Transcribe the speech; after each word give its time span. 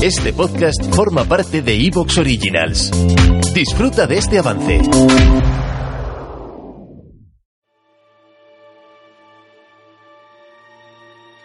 Este 0.00 0.32
podcast 0.32 0.94
forma 0.94 1.24
parte 1.24 1.60
de 1.60 1.74
Evox 1.74 2.18
Originals. 2.18 2.92
Disfruta 3.52 4.06
de 4.06 4.18
este 4.18 4.38
avance. 4.38 4.80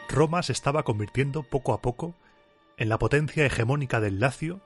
Roma 0.07 0.43
se 0.43 0.51
estaba 0.51 0.83
convirtiendo 0.83 1.41
poco 1.41 1.73
a 1.73 1.81
poco 1.81 2.13
en 2.77 2.89
la 2.89 2.99
potencia 2.99 3.43
hegemónica 3.43 3.99
del 3.99 4.19
Lacio 4.19 4.61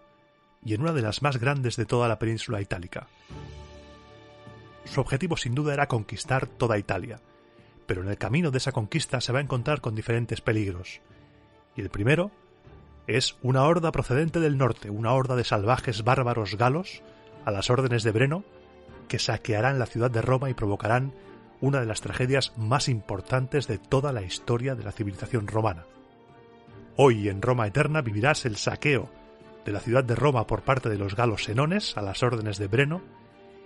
y 0.66 0.74
en 0.74 0.82
una 0.82 0.92
de 0.92 1.04
las 1.04 1.22
más 1.22 1.38
grandes 1.38 1.78
de 1.78 1.86
toda 1.86 2.10
la 2.10 2.20
península 2.20 2.60
itálica. 2.60 3.08
Su 4.84 5.00
objetivo 5.00 5.38
sin 5.38 5.56
duda 5.56 5.74
era 5.74 5.88
conquistar 5.88 6.46
toda 6.46 6.78
Italia, 6.78 7.22
pero 7.86 8.02
en 8.02 8.10
el 8.10 8.18
camino 8.18 8.52
de 8.52 8.58
esa 8.58 8.74
conquista 8.74 9.22
se 9.22 9.32
va 9.32 9.40
a 9.40 9.44
encontrar 9.44 9.80
con 9.80 9.96
diferentes 9.96 10.42
peligros. 10.42 11.00
Y 11.78 11.80
el 11.80 11.90
primero 11.90 12.32
es 13.08 13.38
una 13.42 13.64
horda 13.64 13.94
procedente 13.94 14.42
del 14.42 14.58
norte, 14.58 14.90
una 14.90 15.14
horda 15.14 15.38
de 15.38 15.46
salvajes 15.46 16.04
bárbaros 16.04 16.56
galos, 16.56 17.02
a 17.46 17.52
las 17.52 17.70
órdenes 17.70 18.04
de 18.04 18.12
Breno, 18.12 18.44
que 19.08 19.18
saquearán 19.18 19.80
la 19.80 19.86
ciudad 19.86 20.12
de 20.12 20.22
Roma 20.22 20.50
y 20.50 20.54
provocarán 20.54 21.14
una 21.62 21.80
de 21.80 21.86
las 21.86 22.02
tragedias 22.02 22.52
más 22.58 22.90
importantes 22.90 23.66
de 23.68 23.78
toda 23.78 24.12
la 24.12 24.22
historia 24.22 24.76
de 24.76 24.84
la 24.84 24.92
civilización 24.92 25.48
romana. 25.48 25.86
Hoy 26.98 27.30
en 27.30 27.42
Roma 27.42 27.66
Eterna 27.66 28.02
vivirás 28.02 28.46
el 28.46 28.58
saqueo 28.58 29.10
de 29.64 29.72
la 29.72 29.80
ciudad 29.80 30.04
de 30.04 30.16
Roma 30.16 30.46
por 30.46 30.64
parte 30.64 30.90
de 30.90 30.98
los 30.98 31.16
galos 31.16 31.46
senones 31.46 31.96
a 31.96 32.02
las 32.02 32.22
órdenes 32.24 32.58
de 32.58 32.68
Breno, 32.68 33.02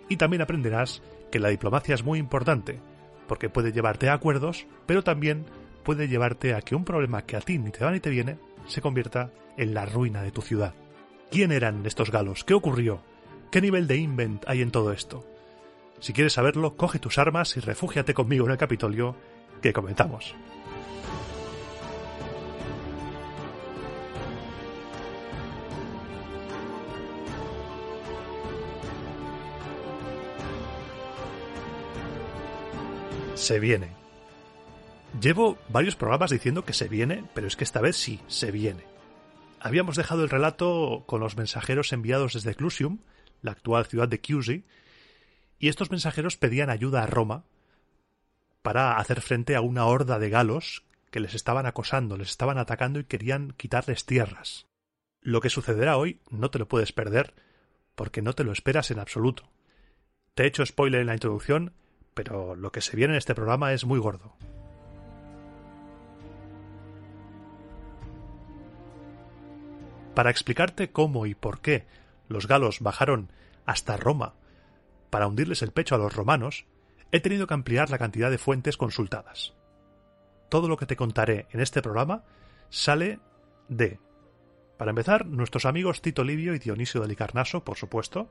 y 0.07 0.17
también 0.17 0.43
aprenderás 0.43 1.01
que 1.31 1.39
la 1.39 1.49
diplomacia 1.49 1.95
es 1.95 2.03
muy 2.03 2.19
importante, 2.19 2.79
porque 3.27 3.49
puede 3.49 3.71
llevarte 3.71 4.09
a 4.09 4.13
acuerdos, 4.13 4.67
pero 4.85 5.03
también 5.03 5.45
puede 5.83 6.07
llevarte 6.07 6.53
a 6.53 6.61
que 6.61 6.75
un 6.75 6.85
problema 6.85 7.23
que 7.23 7.37
a 7.37 7.41
ti 7.41 7.57
ni 7.57 7.71
te 7.71 7.83
va 7.83 7.91
ni 7.91 7.99
te 7.99 8.09
viene 8.09 8.37
se 8.67 8.81
convierta 8.81 9.31
en 9.57 9.73
la 9.73 9.85
ruina 9.85 10.21
de 10.21 10.31
tu 10.31 10.41
ciudad. 10.41 10.73
¿Quién 11.29 11.51
eran 11.51 11.85
estos 11.85 12.11
galos? 12.11 12.43
¿Qué 12.43 12.53
ocurrió? 12.53 13.01
¿Qué 13.51 13.61
nivel 13.61 13.87
de 13.87 13.97
invent 13.97 14.43
hay 14.47 14.61
en 14.61 14.71
todo 14.71 14.91
esto? 14.91 15.25
Si 15.99 16.13
quieres 16.13 16.33
saberlo, 16.33 16.75
coge 16.75 16.99
tus 16.99 17.17
armas 17.17 17.55
y 17.57 17.59
refúgiate 17.59 18.13
conmigo 18.13 18.45
en 18.45 18.51
el 18.51 18.57
Capitolio, 18.57 19.15
que 19.61 19.71
comenzamos. 19.71 20.35
Se 33.35 33.59
viene. 33.59 34.00
Llevo 35.21 35.59
varios 35.69 35.95
programas 35.95 36.31
diciendo 36.31 36.65
que 36.65 36.73
se 36.73 36.87
viene, 36.87 37.23
pero 37.35 37.45
es 37.45 37.55
que 37.55 37.63
esta 37.63 37.79
vez 37.79 37.95
sí, 37.95 38.19
se 38.25 38.49
viene. 38.49 38.85
Habíamos 39.59 39.95
dejado 39.95 40.23
el 40.23 40.31
relato 40.31 41.03
con 41.05 41.19
los 41.19 41.37
mensajeros 41.37 41.93
enviados 41.93 42.33
desde 42.33 42.55
Clusium, 42.55 43.01
la 43.43 43.51
actual 43.51 43.85
ciudad 43.85 44.07
de 44.07 44.19
Chiusi, 44.19 44.65
y 45.59 45.67
estos 45.67 45.91
mensajeros 45.91 46.37
pedían 46.37 46.71
ayuda 46.71 47.03
a 47.03 47.05
Roma 47.05 47.43
para 48.63 48.97
hacer 48.97 49.21
frente 49.21 49.55
a 49.55 49.61
una 49.61 49.85
horda 49.85 50.17
de 50.17 50.31
galos 50.31 50.85
que 51.11 51.19
les 51.19 51.35
estaban 51.35 51.67
acosando, 51.67 52.17
les 52.17 52.31
estaban 52.31 52.57
atacando 52.57 52.99
y 52.99 53.03
querían 53.03 53.53
quitarles 53.57 54.07
tierras. 54.07 54.65
Lo 55.21 55.39
que 55.39 55.51
sucederá 55.51 55.97
hoy 55.97 56.19
no 56.31 56.49
te 56.49 56.57
lo 56.57 56.67
puedes 56.67 56.93
perder, 56.93 57.35
porque 57.93 58.23
no 58.23 58.33
te 58.33 58.43
lo 58.43 58.51
esperas 58.51 58.89
en 58.89 58.97
absoluto. 58.97 59.51
Te 60.33 60.43
he 60.43 60.47
hecho 60.47 60.65
spoiler 60.65 61.01
en 61.01 61.07
la 61.07 61.13
introducción, 61.13 61.73
pero 62.15 62.55
lo 62.55 62.71
que 62.71 62.81
se 62.81 62.97
viene 62.97 63.13
en 63.13 63.19
este 63.19 63.35
programa 63.35 63.71
es 63.71 63.85
muy 63.85 63.99
gordo. 63.99 64.35
Para 70.15 70.29
explicarte 70.29 70.91
cómo 70.91 71.25
y 71.25 71.35
por 71.35 71.61
qué 71.61 71.85
los 72.27 72.47
galos 72.47 72.79
bajaron 72.81 73.31
hasta 73.65 73.97
Roma 73.97 74.33
para 75.09 75.27
hundirles 75.27 75.61
el 75.61 75.71
pecho 75.71 75.95
a 75.95 75.97
los 75.97 76.15
romanos, 76.15 76.65
he 77.11 77.19
tenido 77.19 77.47
que 77.47 77.53
ampliar 77.53 77.89
la 77.89 77.97
cantidad 77.97 78.29
de 78.29 78.37
fuentes 78.37 78.77
consultadas. 78.77 79.53
Todo 80.49 80.67
lo 80.67 80.77
que 80.77 80.85
te 80.85 80.95
contaré 80.95 81.47
en 81.51 81.61
este 81.61 81.81
programa 81.81 82.23
sale 82.69 83.19
de, 83.67 83.99
para 84.77 84.91
empezar, 84.91 85.25
nuestros 85.25 85.65
amigos 85.65 86.01
Tito 86.01 86.23
Livio 86.23 86.55
y 86.55 86.59
Dionisio 86.59 87.01
de 87.01 87.07
Licarnaso, 87.07 87.63
por 87.63 87.77
supuesto. 87.77 88.29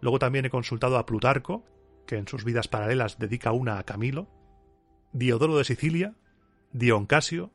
Luego 0.00 0.18
también 0.18 0.44
he 0.44 0.50
consultado 0.50 0.98
a 0.98 1.06
Plutarco, 1.06 1.64
que 2.06 2.16
en 2.16 2.28
sus 2.28 2.44
vidas 2.44 2.68
paralelas 2.68 3.18
dedica 3.18 3.52
una 3.52 3.78
a 3.78 3.84
Camilo, 3.84 4.28
Diodoro 5.12 5.56
de 5.56 5.64
Sicilia, 5.64 6.14
Dion 6.72 7.06
Casio, 7.06 7.50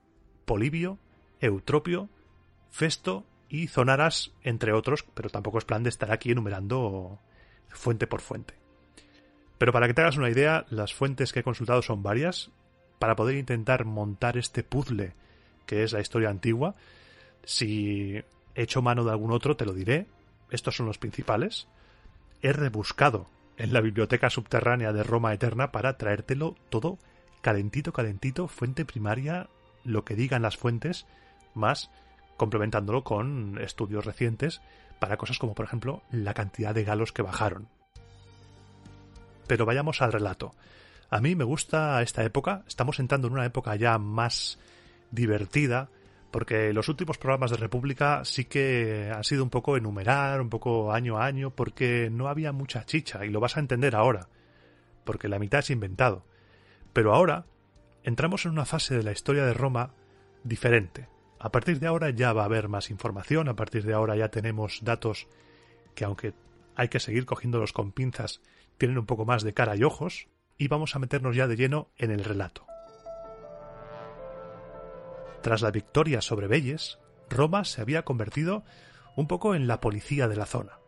Polibio, 0.45 0.97
Eutropio, 1.41 2.09
Festo 2.69 3.25
y 3.49 3.67
Zonaras, 3.67 4.31
entre 4.43 4.73
otros, 4.73 5.03
pero 5.13 5.29
tampoco 5.29 5.57
es 5.57 5.65
plan 5.65 5.83
de 5.83 5.89
estar 5.89 6.11
aquí 6.11 6.31
enumerando 6.31 7.19
fuente 7.69 8.07
por 8.07 8.21
fuente. 8.21 8.55
Pero 9.57 9.71
para 9.71 9.87
que 9.87 9.93
te 9.93 10.01
hagas 10.01 10.17
una 10.17 10.29
idea, 10.29 10.65
las 10.69 10.93
fuentes 10.93 11.33
que 11.33 11.39
he 11.39 11.43
consultado 11.43 11.81
son 11.81 12.03
varias. 12.03 12.51
Para 12.99 13.15
poder 13.15 13.37
intentar 13.37 13.85
montar 13.85 14.37
este 14.37 14.63
puzzle 14.63 15.13
que 15.65 15.83
es 15.83 15.93
la 15.93 15.99
historia 15.99 16.29
antigua, 16.29 16.75
si 17.43 18.15
he 18.15 18.25
hecho 18.55 18.81
mano 18.81 19.03
de 19.03 19.11
algún 19.11 19.31
otro, 19.31 19.55
te 19.55 19.65
lo 19.65 19.73
diré. 19.73 20.07
Estos 20.49 20.75
son 20.75 20.85
los 20.85 20.97
principales. 20.97 21.67
He 22.41 22.53
rebuscado 22.53 23.27
en 23.57 23.73
la 23.73 23.81
biblioteca 23.81 24.29
subterránea 24.29 24.93
de 24.93 25.03
Roma 25.03 25.33
Eterna 25.33 25.71
para 25.71 25.97
traértelo 25.97 26.55
todo 26.69 26.97
calentito, 27.41 27.93
calentito, 27.93 28.47
fuente 28.47 28.85
primaria, 28.85 29.49
lo 29.83 30.03
que 30.03 30.15
digan 30.15 30.41
las 30.41 30.57
fuentes, 30.57 31.05
más 31.53 31.89
complementándolo 32.37 33.03
con 33.03 33.59
estudios 33.59 34.05
recientes 34.05 34.61
para 34.99 35.17
cosas 35.17 35.39
como, 35.39 35.53
por 35.53 35.65
ejemplo, 35.65 36.01
la 36.11 36.33
cantidad 36.33 36.73
de 36.73 36.83
galos 36.83 37.11
que 37.11 37.21
bajaron. 37.21 37.67
Pero 39.47 39.65
vayamos 39.65 40.01
al 40.01 40.13
relato. 40.13 40.53
A 41.09 41.21
mí 41.21 41.35
me 41.35 41.43
gusta 41.43 42.01
esta 42.01 42.23
época, 42.23 42.63
estamos 42.67 42.99
entrando 42.99 43.27
en 43.27 43.33
una 43.33 43.45
época 43.45 43.75
ya 43.75 43.97
más 43.97 44.59
divertida, 45.11 45.89
porque 46.31 46.73
los 46.73 46.89
últimos 46.89 47.17
programas 47.17 47.51
de 47.51 47.57
República 47.57 48.25
sí 48.25 48.45
que 48.45 49.11
ha 49.15 49.23
sido 49.23 49.43
un 49.43 49.49
poco 49.49 49.77
enumerar, 49.77 50.41
un 50.41 50.49
poco 50.49 50.91
año 50.91 51.17
a 51.17 51.25
año, 51.25 51.51
porque 51.51 52.09
no 52.11 52.27
había 52.27 52.51
mucha 52.51 52.85
chicha, 52.85 53.25
y 53.25 53.29
lo 53.29 53.39
vas 53.39 53.55
a 53.55 53.61
entender 53.61 53.95
ahora, 53.95 54.27
porque 55.05 55.29
la 55.29 55.39
mitad 55.39 55.59
es 55.59 55.69
inventado. 55.69 56.25
Pero 56.91 57.13
ahora 57.13 57.45
entramos 58.03 58.45
en 58.45 58.51
una 58.51 58.65
fase 58.65 58.97
de 58.97 59.03
la 59.03 59.13
historia 59.13 59.45
de 59.45 59.53
Roma 59.53 59.91
diferente. 60.43 61.07
A 61.39 61.51
partir 61.51 61.79
de 61.79 61.87
ahora 61.87 62.09
ya 62.09 62.33
va 62.33 62.43
a 62.43 62.45
haber 62.45 62.67
más 62.67 62.89
información, 62.89 63.47
a 63.47 63.55
partir 63.55 63.85
de 63.85 63.93
ahora 63.93 64.15
ya 64.15 64.29
tenemos 64.29 64.79
datos 64.83 65.27
que 65.93 66.05
aunque 66.05 66.33
hay 66.75 66.89
que 66.89 66.99
seguir 66.99 67.25
cogiéndolos 67.25 67.73
con 67.73 67.91
pinzas, 67.91 68.41
tienen 68.77 68.97
un 68.97 69.05
poco 69.05 69.25
más 69.25 69.43
de 69.43 69.53
cara 69.53 69.75
y 69.75 69.83
ojos, 69.83 70.27
y 70.57 70.67
vamos 70.67 70.95
a 70.95 70.99
meternos 70.99 71.35
ya 71.35 71.47
de 71.47 71.55
lleno 71.55 71.89
en 71.97 72.11
el 72.11 72.23
relato. 72.23 72.65
Tras 75.41 75.61
la 75.61 75.71
victoria 75.71 76.21
sobre 76.21 76.47
Belles, 76.47 76.99
Roma 77.29 77.63
se 77.65 77.81
había 77.81 78.03
convertido 78.03 78.63
un 79.15 79.27
poco 79.27 79.55
en 79.55 79.67
la 79.67 79.79
policía 79.79 80.27
de 80.27 80.35
la 80.35 80.45
zona. 80.45 80.79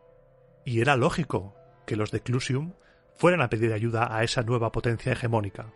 Y 0.65 0.81
era 0.81 0.95
lógico 0.95 1.55
que 1.85 1.95
los 1.95 2.11
de 2.11 2.21
Clusium 2.21 2.73
fueran 3.15 3.41
a 3.41 3.49
pedir 3.49 3.73
ayuda 3.73 4.15
a 4.15 4.23
esa 4.23 4.43
nueva 4.43 4.71
potencia 4.71 5.11
hegemónica. 5.11 5.73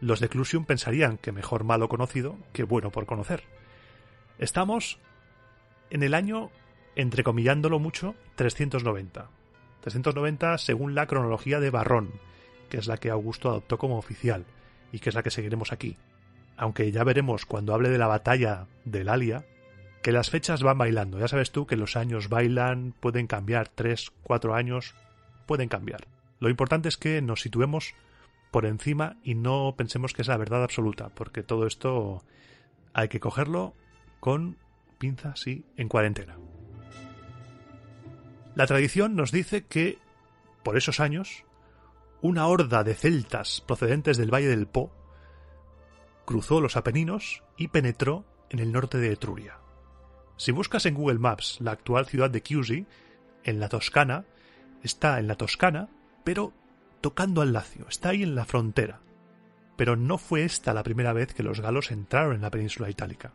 Los 0.00 0.20
de 0.20 0.28
Clusium 0.28 0.64
pensarían 0.64 1.18
que 1.18 1.32
mejor 1.32 1.64
malo 1.64 1.88
conocido 1.88 2.36
que 2.52 2.64
bueno 2.64 2.90
por 2.90 3.06
conocer. 3.06 3.44
Estamos 4.42 4.98
en 5.90 6.02
el 6.02 6.14
año, 6.14 6.50
entrecomillándolo 6.96 7.78
mucho, 7.78 8.16
390. 8.34 9.28
390 9.82 10.58
según 10.58 10.96
la 10.96 11.06
cronología 11.06 11.60
de 11.60 11.70
Barrón, 11.70 12.10
que 12.68 12.78
es 12.78 12.88
la 12.88 12.96
que 12.96 13.10
Augusto 13.10 13.50
adoptó 13.50 13.78
como 13.78 13.98
oficial 13.98 14.44
y 14.90 14.98
que 14.98 15.10
es 15.10 15.14
la 15.14 15.22
que 15.22 15.30
seguiremos 15.30 15.70
aquí. 15.70 15.96
Aunque 16.56 16.90
ya 16.90 17.04
veremos 17.04 17.46
cuando 17.46 17.72
hable 17.72 17.88
de 17.88 17.98
la 17.98 18.08
batalla 18.08 18.66
del 18.84 19.10
Alia, 19.10 19.46
que 20.02 20.10
las 20.10 20.28
fechas 20.28 20.64
van 20.64 20.78
bailando. 20.78 21.20
Ya 21.20 21.28
sabes 21.28 21.52
tú 21.52 21.64
que 21.64 21.76
los 21.76 21.94
años 21.94 22.28
bailan, 22.28 22.96
pueden 22.98 23.28
cambiar, 23.28 23.68
tres, 23.68 24.10
cuatro 24.24 24.56
años, 24.56 24.96
pueden 25.46 25.68
cambiar. 25.68 26.08
Lo 26.40 26.50
importante 26.50 26.88
es 26.88 26.96
que 26.96 27.22
nos 27.22 27.42
situemos 27.42 27.94
por 28.50 28.66
encima 28.66 29.18
y 29.22 29.36
no 29.36 29.76
pensemos 29.76 30.12
que 30.12 30.22
es 30.22 30.28
la 30.28 30.36
verdad 30.36 30.64
absoluta, 30.64 31.10
porque 31.10 31.44
todo 31.44 31.64
esto 31.68 32.24
hay 32.92 33.06
que 33.06 33.20
cogerlo 33.20 33.76
con 34.22 34.56
pinzas 34.98 35.48
y 35.48 35.66
en 35.76 35.88
cuarentena. 35.88 36.38
La 38.54 38.68
tradición 38.68 39.16
nos 39.16 39.32
dice 39.32 39.64
que, 39.64 39.98
por 40.62 40.76
esos 40.76 41.00
años, 41.00 41.44
una 42.20 42.46
horda 42.46 42.84
de 42.84 42.94
celtas 42.94 43.62
procedentes 43.62 44.18
del 44.18 44.32
Valle 44.32 44.46
del 44.46 44.68
Po 44.68 44.92
cruzó 46.24 46.60
los 46.60 46.76
Apeninos 46.76 47.42
y 47.56 47.66
penetró 47.66 48.24
en 48.48 48.60
el 48.60 48.70
norte 48.70 48.98
de 48.98 49.10
Etruria. 49.10 49.58
Si 50.36 50.52
buscas 50.52 50.86
en 50.86 50.94
Google 50.94 51.18
Maps 51.18 51.58
la 51.60 51.72
actual 51.72 52.06
ciudad 52.06 52.30
de 52.30 52.44
Chiusi, 52.44 52.86
en 53.42 53.58
la 53.58 53.68
Toscana, 53.68 54.24
está 54.84 55.18
en 55.18 55.26
la 55.26 55.34
Toscana, 55.34 55.88
pero 56.22 56.52
tocando 57.00 57.42
al 57.42 57.52
Lacio, 57.52 57.88
está 57.88 58.10
ahí 58.10 58.22
en 58.22 58.36
la 58.36 58.44
frontera. 58.44 59.00
Pero 59.76 59.96
no 59.96 60.16
fue 60.16 60.44
esta 60.44 60.74
la 60.74 60.84
primera 60.84 61.12
vez 61.12 61.34
que 61.34 61.42
los 61.42 61.60
galos 61.60 61.90
entraron 61.90 62.36
en 62.36 62.42
la 62.42 62.52
península 62.52 62.88
itálica. 62.88 63.32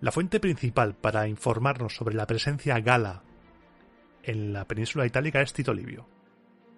La 0.00 0.12
fuente 0.12 0.38
principal 0.38 0.94
para 0.94 1.26
informarnos 1.26 1.96
sobre 1.96 2.14
la 2.14 2.26
presencia 2.26 2.78
gala 2.78 3.24
en 4.22 4.52
la 4.52 4.64
península 4.64 5.04
itálica 5.06 5.42
es 5.42 5.52
Tito 5.52 5.74
Livio. 5.74 6.06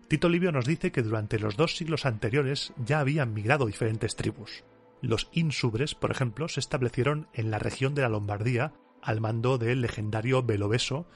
Tito 0.08 0.31
Livio 0.31 0.52
nos 0.52 0.64
dice 0.64 0.90
que 0.90 1.02
durante 1.02 1.38
los 1.38 1.55
dos 1.55 1.76
siglos 1.76 2.06
anteriores 2.06 2.72
ya 2.78 2.99
habían 2.99 3.34
migrado 3.34 3.67
diferentes 3.67 4.17
tribus. 4.17 4.64
Los 5.02 5.28
insubres, 5.32 5.94
por 5.94 6.11
ejemplo, 6.11 6.49
se 6.49 6.61
establecieron 6.61 7.28
en 7.34 7.50
la 7.50 7.58
región 7.58 7.94
de 7.94 8.02
la 8.02 8.08
Lombardía 8.08 8.72
al 9.02 9.20
mando 9.20 9.58
del 9.58 9.82
legendario 9.82 10.43
Beloveso 10.43 11.06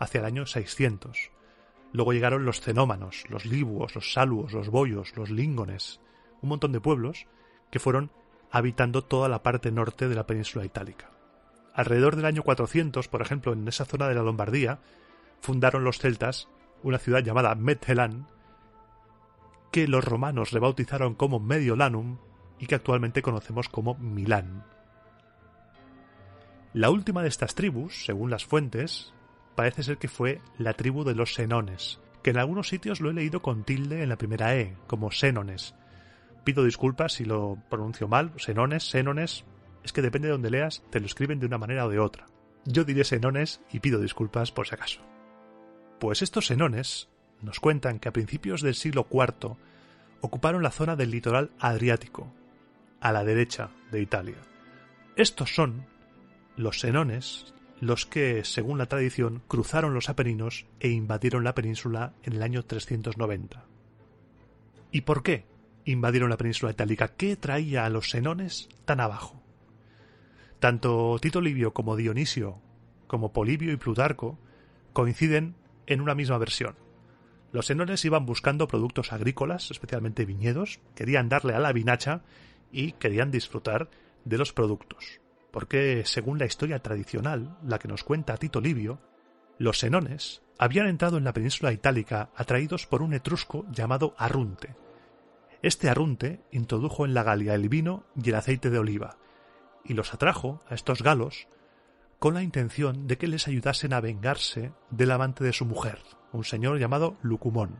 hacia 0.00 0.18
el 0.18 0.26
año 0.26 0.46
600. 0.46 1.30
Luego 1.92 2.12
llegaron 2.12 2.44
los 2.44 2.60
cenómanos, 2.60 3.24
los 3.28 3.46
libuos, 3.46 3.94
los 3.94 4.12
saluos, 4.12 4.52
los 4.52 4.68
boyos, 4.68 5.16
los 5.16 5.30
lingones, 5.30 6.00
un 6.40 6.48
montón 6.48 6.72
de 6.72 6.80
pueblos 6.80 7.26
que 7.70 7.78
fueron 7.78 8.10
habitando 8.50 9.04
toda 9.04 9.28
la 9.28 9.44
parte 9.44 9.70
norte 9.70 10.08
de 10.08 10.16
la 10.16 10.26
península 10.26 10.64
itálica. 10.64 11.21
Alrededor 11.74 12.16
del 12.16 12.26
año 12.26 12.42
400, 12.42 13.08
por 13.08 13.22
ejemplo, 13.22 13.52
en 13.52 13.66
esa 13.66 13.84
zona 13.84 14.08
de 14.08 14.14
la 14.14 14.22
Lombardía, 14.22 14.80
fundaron 15.40 15.84
los 15.84 15.98
celtas 15.98 16.48
una 16.82 16.98
ciudad 16.98 17.22
llamada 17.22 17.54
Medcelan, 17.54 18.26
que 19.70 19.88
los 19.88 20.04
romanos 20.04 20.50
rebautizaron 20.50 21.14
como 21.14 21.40
Mediolanum 21.40 22.18
y 22.58 22.66
que 22.66 22.74
actualmente 22.74 23.22
conocemos 23.22 23.68
como 23.68 23.94
Milán. 23.94 24.64
La 26.74 26.90
última 26.90 27.22
de 27.22 27.28
estas 27.28 27.54
tribus, 27.54 28.04
según 28.04 28.30
las 28.30 28.44
fuentes, 28.44 29.12
parece 29.54 29.82
ser 29.82 29.98
que 29.98 30.08
fue 30.08 30.40
la 30.58 30.74
tribu 30.74 31.04
de 31.04 31.14
los 31.14 31.34
Senones, 31.34 32.00
que 32.22 32.30
en 32.30 32.38
algunos 32.38 32.68
sitios 32.68 33.00
lo 33.00 33.10
he 33.10 33.14
leído 33.14 33.42
con 33.42 33.64
tilde 33.64 34.02
en 34.02 34.08
la 34.08 34.16
primera 34.16 34.56
E, 34.56 34.76
como 34.86 35.10
Senones. 35.10 35.74
Pido 36.44 36.64
disculpas 36.64 37.14
si 37.14 37.24
lo 37.24 37.58
pronuncio 37.68 38.08
mal, 38.08 38.32
Senones, 38.38 38.88
Senones, 38.88 39.44
es 39.84 39.92
que 39.92 40.02
depende 40.02 40.28
de 40.28 40.32
donde 40.32 40.50
leas, 40.50 40.82
te 40.90 41.00
lo 41.00 41.06
escriben 41.06 41.40
de 41.40 41.46
una 41.46 41.58
manera 41.58 41.86
o 41.86 41.90
de 41.90 41.98
otra. 41.98 42.26
Yo 42.64 42.84
diré 42.84 43.04
Senones 43.04 43.60
y 43.72 43.80
pido 43.80 44.00
disculpas 44.00 44.52
por 44.52 44.66
si 44.66 44.74
acaso. 44.74 45.00
Pues 45.98 46.22
estos 46.22 46.46
Senones 46.46 47.08
nos 47.40 47.60
cuentan 47.60 47.98
que 47.98 48.08
a 48.08 48.12
principios 48.12 48.62
del 48.62 48.74
siglo 48.74 49.06
IV 49.10 49.56
ocuparon 50.20 50.62
la 50.62 50.70
zona 50.70 50.96
del 50.96 51.10
litoral 51.10 51.50
adriático, 51.58 52.32
a 53.00 53.12
la 53.12 53.24
derecha 53.24 53.70
de 53.90 54.00
Italia. 54.00 54.36
Estos 55.16 55.54
son 55.54 55.84
los 56.56 56.80
Senones 56.80 57.52
los 57.80 58.06
que, 58.06 58.44
según 58.44 58.78
la 58.78 58.86
tradición, 58.86 59.42
cruzaron 59.48 59.92
los 59.92 60.08
Apeninos 60.08 60.66
e 60.78 60.90
invadieron 60.90 61.42
la 61.42 61.56
península 61.56 62.14
en 62.22 62.34
el 62.34 62.42
año 62.44 62.64
390. 62.64 63.64
¿Y 64.92 65.00
por 65.00 65.24
qué 65.24 65.46
invadieron 65.84 66.30
la 66.30 66.36
península 66.36 66.70
itálica? 66.70 67.08
¿Qué 67.08 67.34
traía 67.34 67.84
a 67.84 67.90
los 67.90 68.10
Senones 68.10 68.68
tan 68.84 69.00
abajo? 69.00 69.41
Tanto 70.62 71.18
Tito 71.20 71.40
Livio 71.40 71.74
como 71.74 71.96
Dionisio, 71.96 72.62
como 73.08 73.32
Polibio 73.32 73.72
y 73.72 73.76
Plutarco, 73.76 74.38
coinciden 74.92 75.56
en 75.88 76.00
una 76.00 76.14
misma 76.14 76.38
versión. 76.38 76.76
Los 77.50 77.66
senones 77.66 78.04
iban 78.04 78.26
buscando 78.26 78.68
productos 78.68 79.12
agrícolas, 79.12 79.72
especialmente 79.72 80.24
viñedos, 80.24 80.78
querían 80.94 81.28
darle 81.28 81.56
a 81.56 81.58
la 81.58 81.72
vinacha 81.72 82.22
y 82.70 82.92
querían 82.92 83.32
disfrutar 83.32 83.90
de 84.24 84.38
los 84.38 84.52
productos 84.52 85.20
porque, 85.50 86.04
según 86.06 86.38
la 86.38 86.46
historia 86.46 86.78
tradicional, 86.78 87.58
la 87.64 87.80
que 87.80 87.88
nos 87.88 88.04
cuenta 88.04 88.36
Tito 88.36 88.60
Livio, 88.60 89.00
los 89.58 89.80
senones 89.80 90.42
habían 90.60 90.86
entrado 90.86 91.18
en 91.18 91.24
la 91.24 91.32
península 91.32 91.72
itálica 91.72 92.30
atraídos 92.36 92.86
por 92.86 93.02
un 93.02 93.14
etrusco 93.14 93.66
llamado 93.68 94.14
Arrunte. 94.16 94.76
Este 95.60 95.88
Arrunte 95.90 96.40
introdujo 96.52 97.04
en 97.04 97.14
la 97.14 97.24
Galia 97.24 97.54
el 97.54 97.68
vino 97.68 98.04
y 98.16 98.28
el 98.28 98.36
aceite 98.36 98.70
de 98.70 98.78
oliva, 98.78 99.18
y 99.84 99.94
los 99.94 100.14
atrajo 100.14 100.60
a 100.68 100.74
estos 100.74 101.02
galos 101.02 101.48
con 102.18 102.34
la 102.34 102.42
intención 102.42 103.08
de 103.08 103.18
que 103.18 103.26
les 103.26 103.48
ayudasen 103.48 103.92
a 103.92 104.00
vengarse 104.00 104.72
del 104.90 105.10
amante 105.10 105.42
de 105.42 105.52
su 105.52 105.64
mujer, 105.64 105.98
un 106.32 106.44
señor 106.44 106.78
llamado 106.78 107.16
Lucumón. 107.22 107.76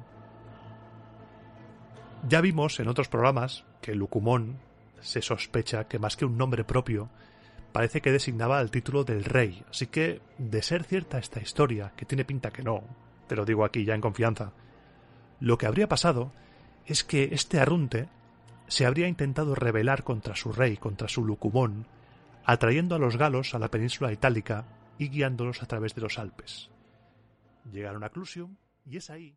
Ya 2.28 2.40
vimos 2.40 2.80
en 2.80 2.88
otros 2.88 3.08
programas 3.08 3.64
que 3.80 3.94
Lucumón 3.94 4.58
se 5.00 5.22
sospecha 5.22 5.86
que 5.88 5.98
más 5.98 6.16
que 6.16 6.24
un 6.24 6.36
nombre 6.36 6.64
propio 6.64 7.08
parece 7.72 8.00
que 8.00 8.12
designaba 8.12 8.60
el 8.60 8.70
título 8.70 9.04
del 9.04 9.24
rey, 9.24 9.64
así 9.70 9.86
que, 9.86 10.20
de 10.38 10.62
ser 10.62 10.84
cierta 10.84 11.18
esta 11.18 11.40
historia, 11.40 11.92
que 11.96 12.04
tiene 12.04 12.24
pinta 12.24 12.50
que 12.50 12.62
no, 12.62 12.82
te 13.26 13.36
lo 13.36 13.44
digo 13.44 13.64
aquí 13.64 13.84
ya 13.84 13.94
en 13.94 14.00
confianza, 14.00 14.52
lo 15.40 15.58
que 15.58 15.66
habría 15.66 15.88
pasado 15.88 16.32
es 16.86 17.02
que 17.02 17.30
este 17.32 17.60
Arrunte 17.60 18.08
se 18.72 18.86
habría 18.86 19.06
intentado 19.06 19.54
rebelar 19.54 20.02
contra 20.02 20.34
su 20.34 20.50
rey, 20.50 20.78
contra 20.78 21.06
su 21.06 21.22
Lucumón, 21.26 21.86
atrayendo 22.42 22.94
a 22.94 22.98
los 22.98 23.18
galos 23.18 23.54
a 23.54 23.58
la 23.58 23.68
península 23.68 24.10
itálica 24.14 24.64
y 24.96 25.10
guiándolos 25.10 25.62
a 25.62 25.66
través 25.66 25.94
de 25.94 26.00
los 26.00 26.18
Alpes. 26.18 26.70
Llegaron 27.70 28.02
a 28.02 28.08
Clusium 28.08 28.56
y 28.86 28.96
es 28.96 29.10
ahí 29.10 29.36